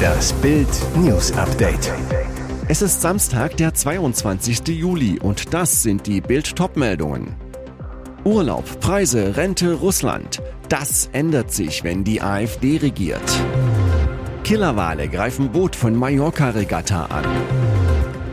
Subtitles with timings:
[0.00, 1.92] Das Bild News Update.
[2.68, 4.68] Es ist Samstag, der 22.
[4.68, 7.34] Juli und das sind die Bild meldungen
[8.24, 10.42] Urlaub, Preise, Rente, Russland.
[10.68, 13.20] Das ändert sich, wenn die AfD regiert.
[14.44, 17.24] Killerwale greifen Boot von Mallorca-Regatta an.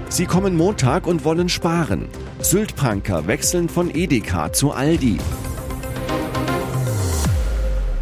[0.09, 2.07] Sie kommen Montag und wollen sparen.
[2.41, 5.19] Syltpranker wechseln von Edeka zu Aldi.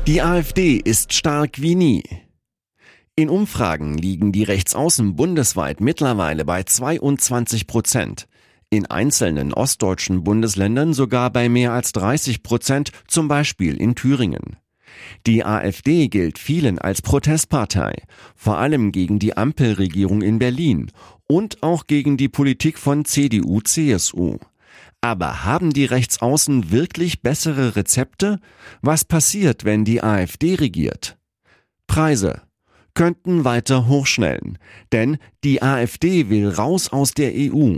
[0.07, 2.03] Die AfD ist stark wie nie.
[3.15, 8.27] In Umfragen liegen die Rechtsaußen bundesweit mittlerweile bei 22 Prozent.
[8.69, 14.57] In einzelnen ostdeutschen Bundesländern sogar bei mehr als 30 Prozent, zum Beispiel in Thüringen.
[15.25, 17.95] Die AfD gilt vielen als Protestpartei,
[18.35, 20.91] vor allem gegen die Ampelregierung in Berlin
[21.27, 24.37] und auch gegen die Politik von CDU, CSU.
[25.05, 28.39] Aber haben die Rechtsaußen wirklich bessere Rezepte?
[28.81, 31.15] Was passiert, wenn die AfD regiert?
[31.85, 32.41] Preise
[32.95, 34.57] könnten weiter hochschnellen,
[34.91, 37.75] denn die AfD will raus aus der EU.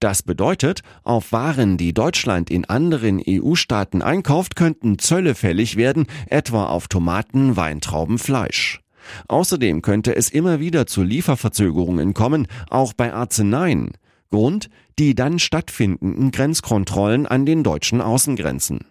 [0.00, 6.66] Das bedeutet, auf Waren, die Deutschland in anderen EU-Staaten einkauft, könnten Zölle fällig werden, etwa
[6.66, 8.80] auf Tomaten, Weintrauben, Fleisch.
[9.28, 13.92] Außerdem könnte es immer wieder zu Lieferverzögerungen kommen, auch bei Arzneien.
[14.30, 18.86] Grund die dann stattfindenden Grenzkontrollen an den deutschen Außengrenzen.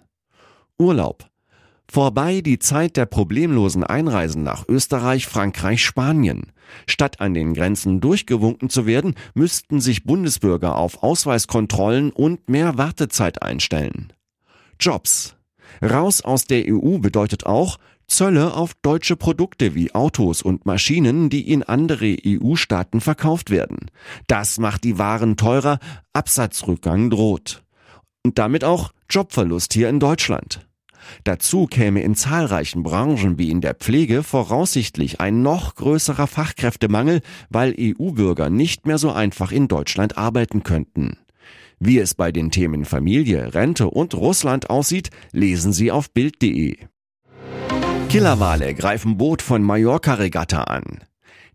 [0.78, 1.30] Urlaub.
[1.90, 6.52] Vorbei die Zeit der problemlosen Einreisen nach Österreich, Frankreich, Spanien.
[6.88, 13.42] Statt an den Grenzen durchgewunken zu werden, müssten sich Bundesbürger auf Ausweiskontrollen und mehr Wartezeit
[13.42, 14.14] einstellen.
[14.80, 15.36] Jobs.
[15.82, 21.52] Raus aus der EU bedeutet auch, Zölle auf deutsche Produkte wie Autos und Maschinen, die
[21.52, 23.90] in andere EU-Staaten verkauft werden.
[24.28, 25.80] Das macht die Waren teurer,
[26.14, 27.64] Absatzrückgang droht.
[28.24, 30.66] Und damit auch Jobverlust hier in Deutschland.
[31.24, 37.76] Dazu käme in zahlreichen Branchen wie in der Pflege voraussichtlich ein noch größerer Fachkräftemangel, weil
[37.78, 41.18] EU-Bürger nicht mehr so einfach in Deutschland arbeiten könnten.
[41.80, 46.78] Wie es bei den Themen Familie, Rente und Russland aussieht, lesen Sie auf Bild.de.
[48.14, 51.00] Killerwale greifen Boot von Mallorca-Regatta an.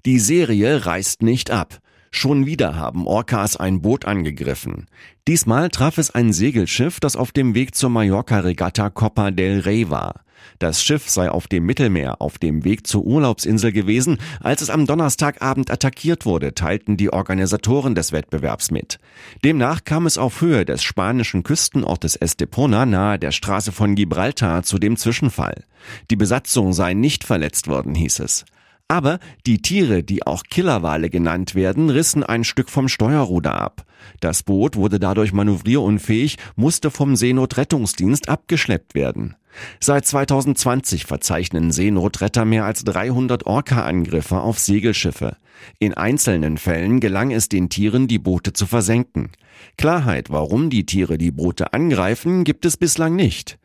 [0.04, 1.78] Die Serie reißt nicht ab.
[2.10, 4.86] Schon wieder haben Orcas ein Boot angegriffen.
[5.28, 10.24] Diesmal traf es ein Segelschiff, das auf dem Weg zur Mallorca-Regatta Copa del Rey war.
[10.58, 14.86] Das Schiff sei auf dem Mittelmeer auf dem Weg zur Urlaubsinsel gewesen, als es am
[14.86, 18.98] Donnerstagabend attackiert wurde, teilten die Organisatoren des Wettbewerbs mit.
[19.44, 24.78] Demnach kam es auf Höhe des spanischen Küstenortes Estepona nahe der Straße von Gibraltar zu
[24.78, 25.64] dem Zwischenfall.
[26.10, 28.44] Die Besatzung sei nicht verletzt worden, hieß es.
[28.88, 33.84] Aber die Tiere, die auch Killerwale genannt werden, rissen ein Stück vom Steuerruder ab.
[34.20, 39.36] Das Boot wurde dadurch manövrierunfähig, musste vom Seenotrettungsdienst abgeschleppt werden.
[39.80, 45.36] Seit 2020 verzeichnen Seenotretter mehr als 300 Orca-Angriffe auf Segelschiffe.
[45.78, 49.30] In einzelnen Fällen gelang es den Tieren, die Boote zu versenken.
[49.76, 53.58] Klarheit, warum die Tiere die Boote angreifen, gibt es bislang nicht.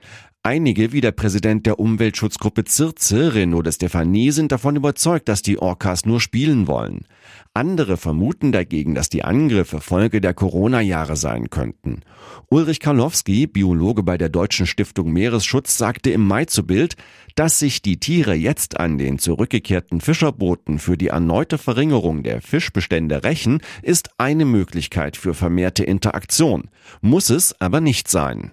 [0.46, 5.58] Einige, wie der Präsident der Umweltschutzgruppe Zirze, Renaud de Stefanie, sind davon überzeugt, dass die
[5.58, 7.06] Orcas nur spielen wollen.
[7.54, 12.02] Andere vermuten dagegen, dass die Angriffe Folge der Corona-Jahre sein könnten.
[12.50, 16.98] Ulrich Karlowski, Biologe bei der Deutschen Stiftung Meeresschutz, sagte im Mai zu Bild,
[17.36, 23.24] dass sich die Tiere jetzt an den zurückgekehrten Fischerbooten für die erneute Verringerung der Fischbestände
[23.24, 28.52] rächen, ist eine Möglichkeit für vermehrte Interaktion, muss es aber nicht sein.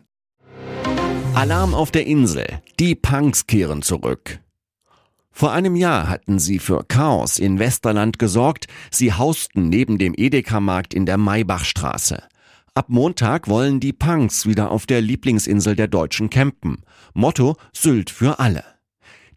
[1.41, 2.61] Alarm auf der Insel.
[2.79, 4.41] Die Punks kehren zurück.
[5.31, 8.67] Vor einem Jahr hatten sie für Chaos in Westerland gesorgt.
[8.91, 12.25] Sie hausten neben dem Edeka-Markt in der Maybachstraße.
[12.75, 16.83] Ab Montag wollen die Punks wieder auf der Lieblingsinsel der Deutschen campen.
[17.15, 18.63] Motto Sylt für alle.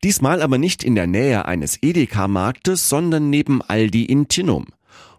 [0.03, 4.65] Diesmal aber nicht in der Nähe eines Edeka-Marktes, sondern neben Aldi in Tinnum.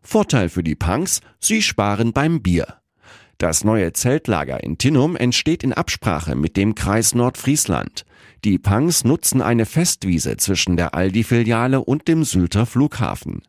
[0.03, 2.84] Vorteil für die Punks, sie sparen beim Bier.
[3.39, 8.05] Das neue Zeltlager in Tinnum entsteht in Absprache mit dem Kreis Nordfriesland.
[8.45, 13.43] Die Punks nutzen eine Festwiese zwischen der Aldi-Filiale und dem Sylter Flughafen.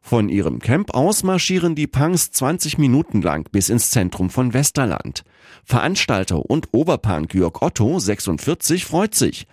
[0.00, 5.24] Von ihrem Camp aus marschieren die Punks 20 Minuten lang bis ins Zentrum von Westerland.
[5.64, 9.46] Veranstalter und Oberpunk Jörg Otto, 46, freut sich.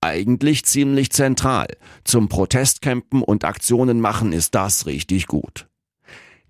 [0.00, 1.68] Eigentlich ziemlich zentral.
[2.04, 5.69] Zum Protestcampen und Aktionen machen ist das richtig gut.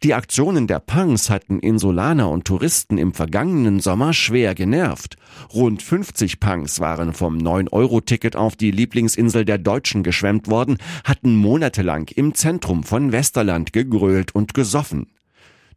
[0.02, 5.18] Die Aktionen der Punks hatten Insulaner und Touristen im vergangenen Sommer schwer genervt.
[5.52, 12.08] Rund 50 Punks waren vom 9-Euro-Ticket auf die Lieblingsinsel der Deutschen geschwemmt worden, hatten monatelang
[12.14, 15.08] im Zentrum von Westerland gegrölt und gesoffen.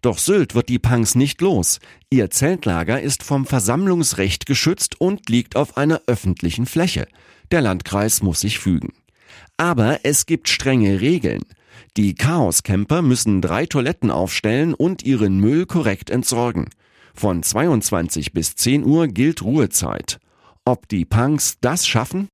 [0.01, 1.81] Doch Sylt wird die Punks nicht los.
[2.09, 7.09] Ihr Zeltlager ist vom Versammlungsrecht geschützt und liegt auf einer öffentlichen Fläche.
[7.51, 8.93] Der Landkreis muss sich fügen.
[9.57, 11.43] Aber es gibt strenge Regeln.
[11.97, 16.69] Die Chaos-Camper müssen drei Toiletten aufstellen und ihren Müll korrekt entsorgen.
[17.13, 20.19] Von 22 bis 10 Uhr gilt Ruhezeit.
[20.65, 22.27] Ob die Punks das schaffen?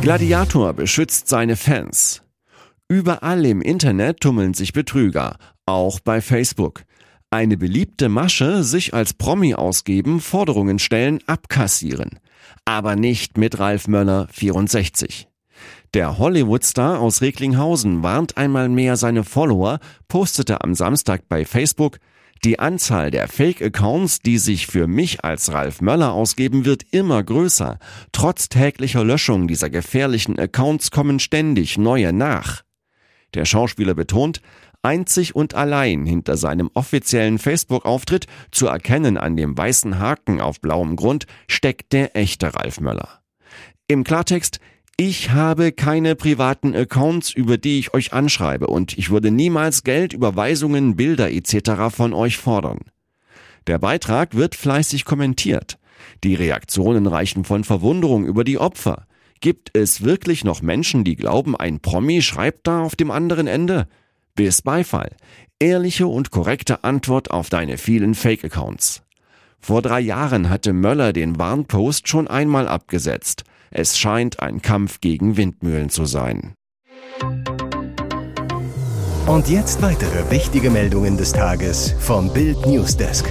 [0.00, 2.22] Gladiator beschützt seine Fans.
[2.88, 6.84] Überall im Internet tummeln sich Betrüger, auch bei Facebook.
[7.30, 12.20] Eine beliebte Masche, sich als Promi ausgeben, Forderungen stellen, abkassieren.
[12.64, 15.26] Aber nicht mit Ralf Möller 64.
[15.96, 19.78] Der Hollywood-Star aus Recklinghausen warnt einmal mehr seine Follower,
[20.08, 22.00] postete am Samstag bei Facebook,
[22.44, 27.78] die Anzahl der Fake-Accounts, die sich für mich als Ralf Möller ausgeben, wird immer größer.
[28.12, 32.60] Trotz täglicher Löschung dieser gefährlichen Accounts kommen ständig neue nach.
[33.32, 34.42] Der Schauspieler betont,
[34.82, 40.96] einzig und allein hinter seinem offiziellen Facebook-Auftritt, zu erkennen an dem weißen Haken auf blauem
[40.96, 43.22] Grund, steckt der echte Ralf Möller.
[43.88, 44.60] Im Klartext,
[44.98, 50.14] ich habe keine privaten Accounts, über die ich euch anschreibe und ich würde niemals Geld,
[50.14, 51.94] Überweisungen, Bilder etc.
[51.94, 52.80] von euch fordern.
[53.66, 55.78] Der Beitrag wird fleißig kommentiert.
[56.24, 59.06] Die Reaktionen reichen von Verwunderung über die Opfer.
[59.40, 63.88] Gibt es wirklich noch Menschen, die glauben, ein Promi schreibt da auf dem anderen Ende?
[64.34, 65.10] Bis Beifall.
[65.58, 69.02] Ehrliche und korrekte Antwort auf deine vielen Fake-Accounts.
[69.60, 73.44] Vor drei Jahren hatte Möller den Warnpost schon einmal abgesetzt.
[73.70, 76.54] Es scheint ein Kampf gegen Windmühlen zu sein.
[79.26, 83.30] Und jetzt weitere wichtige Meldungen des Tages vom Bild Newsdesk.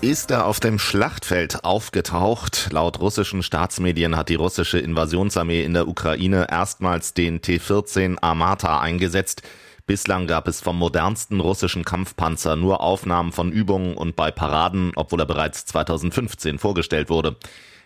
[0.00, 2.70] Ist er auf dem Schlachtfeld aufgetaucht?
[2.72, 9.42] Laut russischen Staatsmedien hat die russische Invasionsarmee in der Ukraine erstmals den T-14 Armata eingesetzt.
[9.86, 15.20] Bislang gab es vom modernsten russischen Kampfpanzer nur Aufnahmen von Übungen und bei Paraden, obwohl
[15.20, 17.36] er bereits 2015 vorgestellt wurde.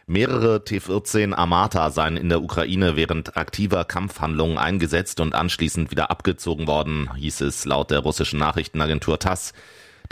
[0.08, 6.68] Mehrere T-14 Armata seien in der Ukraine während aktiver Kampfhandlungen eingesetzt und anschließend wieder abgezogen
[6.68, 9.52] worden, hieß es laut der russischen Nachrichtenagentur TASS.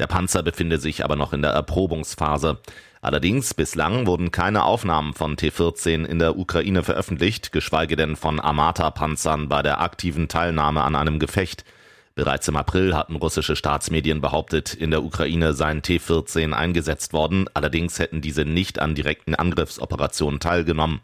[0.00, 2.58] Der Panzer befinde sich aber noch in der Erprobungsphase.
[3.02, 9.48] Allerdings bislang wurden keine Aufnahmen von T-14 in der Ukraine veröffentlicht, geschweige denn von Armata-Panzern
[9.48, 11.64] bei der aktiven Teilnahme an einem Gefecht.
[12.16, 17.98] Bereits im April hatten russische Staatsmedien behauptet, in der Ukraine seien T-14 eingesetzt worden, allerdings
[17.98, 21.00] hätten diese nicht an direkten Angriffsoperationen teilgenommen.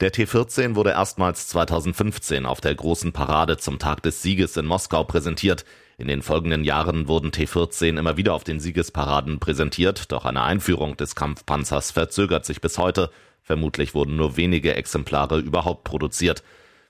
[0.00, 5.04] Der T-14 wurde erstmals 2015 auf der großen Parade zum Tag des Sieges in Moskau
[5.04, 5.66] präsentiert.
[5.98, 10.96] In den folgenden Jahren wurden T-14 immer wieder auf den Siegesparaden präsentiert, doch eine Einführung
[10.96, 13.10] des Kampfpanzers verzögert sich bis heute.
[13.42, 16.42] Vermutlich wurden nur wenige Exemplare überhaupt produziert.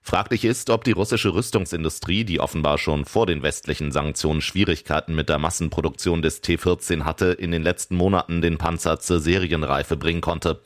[0.02, 5.28] Fraglich ist, ob die russische Rüstungsindustrie, die offenbar schon vor den westlichen Sanktionen Schwierigkeiten mit
[5.28, 10.60] der Massenproduktion des T-14 hatte, in den letzten Monaten den Panzer zur Serienreife bringen konnte.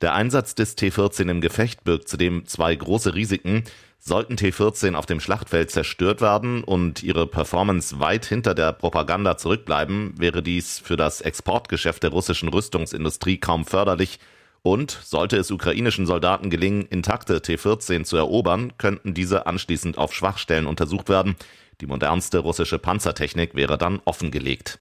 [0.00, 3.64] Der Einsatz des T-14 im Gefecht birgt zudem zwei große Risiken.
[3.98, 10.14] Sollten T-14 auf dem Schlachtfeld zerstört werden und ihre Performance weit hinter der Propaganda zurückbleiben,
[10.16, 14.20] wäre dies für das Exportgeschäft der russischen Rüstungsindustrie kaum förderlich.
[14.62, 20.66] Und sollte es ukrainischen Soldaten gelingen, intakte T-14 zu erobern, könnten diese anschließend auf Schwachstellen
[20.66, 21.36] untersucht werden.
[21.80, 24.80] Die modernste russische Panzertechnik wäre dann offengelegt.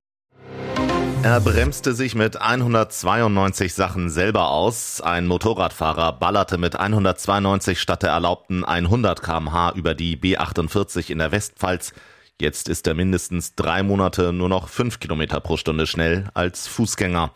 [1.23, 5.01] Er bremste sich mit 192 Sachen selber aus.
[5.01, 11.31] Ein Motorradfahrer ballerte mit 192 statt der erlaubten 100 kmh über die B48 in der
[11.31, 11.93] Westpfalz.
[12.39, 17.31] Jetzt ist er mindestens drei Monate nur noch fünf Kilometer pro Stunde schnell als Fußgänger.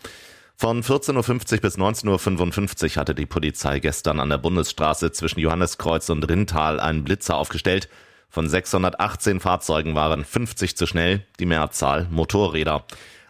[0.62, 6.08] Von 14.50 Uhr bis 19.55 Uhr hatte die Polizei gestern an der Bundesstraße zwischen Johanniskreuz
[6.12, 7.90] und Rintal einen Blitzer aufgestellt.
[8.30, 12.86] Von 618 Fahrzeugen waren 50 zu schnell, die Mehrzahl Motorräder.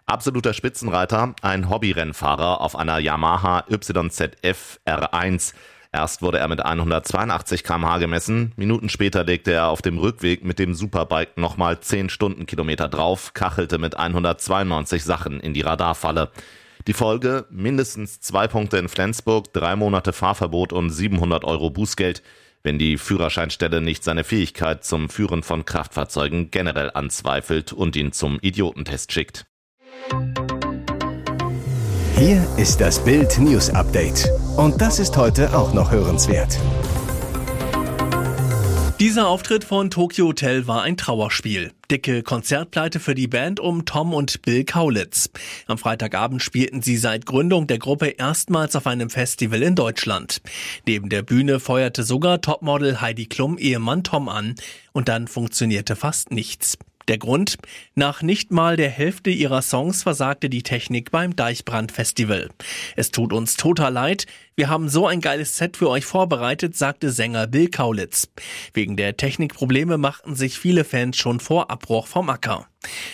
[0.06, 5.54] Absoluter Spitzenreiter, ein Hobbyrennfahrer auf einer Yamaha YZF R1.
[5.94, 10.60] Erst wurde er mit 182 kmh gemessen, Minuten später legte er auf dem Rückweg mit
[10.60, 16.30] dem Superbike nochmal 10 Stundenkilometer drauf, kachelte mit 192 Sachen in die Radarfalle.
[16.88, 22.24] Die Folge mindestens zwei Punkte in Flensburg, drei Monate Fahrverbot und 700 Euro Bußgeld,
[22.64, 28.40] wenn die Führerscheinstelle nicht seine Fähigkeit zum Führen von Kraftfahrzeugen generell anzweifelt und ihn zum
[28.42, 29.46] Idiotentest schickt.
[32.18, 34.30] Hier ist das Bild News Update.
[34.58, 36.60] Und das ist heute auch noch hörenswert.
[39.00, 41.72] Dieser Auftritt von Tokyo Hotel war ein Trauerspiel.
[41.92, 45.30] Dicke Konzertpleite für die Band um Tom und Bill Kaulitz.
[45.68, 50.42] Am Freitagabend spielten sie seit Gründung der Gruppe erstmals auf einem Festival in Deutschland.
[50.88, 54.56] Neben der Bühne feuerte sogar Topmodel Heidi Klum Ehemann Tom an
[54.94, 56.78] und dann funktionierte fast nichts.
[57.08, 57.58] Der Grund?
[57.96, 62.50] Nach nicht mal der Hälfte ihrer Songs versagte die Technik beim Deichbrand-Festival.
[62.96, 64.26] Es tut uns total leid.
[64.56, 68.30] Wir haben so ein geiles Set für euch vorbereitet, sagte Sänger Bill Kaulitz.
[68.74, 72.68] Wegen der Technikprobleme machten sich viele Fans schon vor Abbruch vom Acker.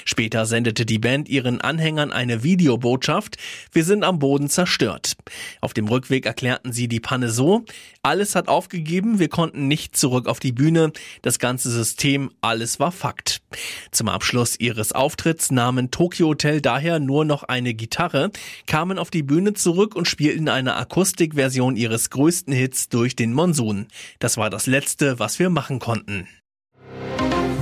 [0.05, 3.37] Später sendete die Band ihren Anhängern eine Videobotschaft.
[3.71, 5.15] Wir sind am Boden zerstört.
[5.61, 7.65] Auf dem Rückweg erklärten sie die Panne so.
[8.01, 9.19] Alles hat aufgegeben.
[9.19, 10.91] Wir konnten nicht zurück auf die Bühne.
[11.21, 13.36] Das ganze System, alles war Fakt.
[13.91, 18.31] Zum Abschluss ihres Auftritts nahmen Tokyo Hotel daher nur noch eine Gitarre,
[18.65, 23.87] kamen auf die Bühne zurück und spielten eine Akustikversion ihres größten Hits durch den Monsun.
[24.19, 26.27] Das war das letzte, was wir machen konnten.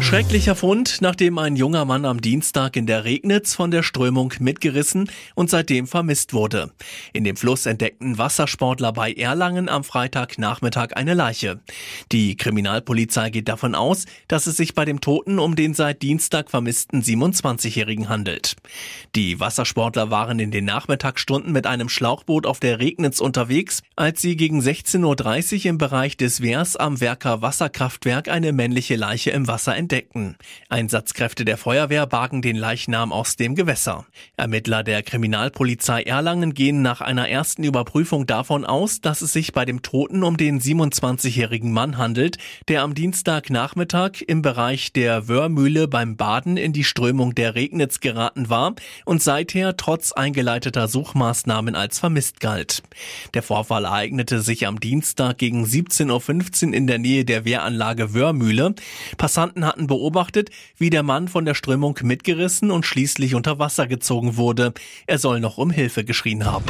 [0.05, 5.09] Schrecklicher Fund, nachdem ein junger Mann am Dienstag in der Regnitz von der Strömung mitgerissen
[5.33, 6.71] und seitdem vermisst wurde.
[7.11, 11.59] In dem Fluss entdeckten Wassersportler bei Erlangen am Freitagnachmittag eine Leiche.
[12.11, 16.51] Die Kriminalpolizei geht davon aus, dass es sich bei dem Toten um den seit Dienstag
[16.51, 18.57] vermissten 27-Jährigen handelt.
[19.15, 24.37] Die Wassersportler waren in den Nachmittagsstunden mit einem Schlauchboot auf der Regnitz unterwegs, als sie
[24.37, 29.75] gegen 16.30 Uhr im Bereich des Wehrs am Werker Wasserkraftwerk eine männliche Leiche im Wasser
[29.75, 30.35] entdeckten entdeckten.
[30.69, 34.05] Einsatzkräfte der Feuerwehr bargen den Leichnam aus dem Gewässer.
[34.35, 39.63] Ermittler der Kriminalpolizei Erlangen gehen nach einer ersten Überprüfung davon aus, dass es sich bei
[39.63, 42.37] dem Toten um den 27-jährigen Mann handelt,
[42.67, 48.49] der am Dienstagnachmittag im Bereich der Wörmühle beim Baden in die Strömung der Regnitz geraten
[48.49, 48.75] war
[49.05, 52.83] und seither trotz eingeleiteter Suchmaßnahmen als vermisst galt.
[53.33, 58.75] Der Vorfall ereignete sich am Dienstag gegen 17.15 Uhr in der Nähe der Wehranlage Wörmühle.
[59.17, 63.87] Passanten hatten hatten beobachtet, wie der Mann von der Strömung mitgerissen und schließlich unter Wasser
[63.87, 64.73] gezogen wurde.
[65.07, 66.65] Er soll noch um Hilfe geschrien haben.